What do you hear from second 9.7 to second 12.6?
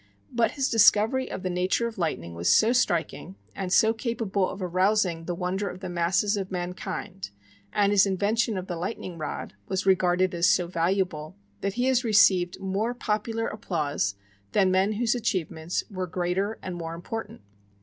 regarded as so valuable that he has received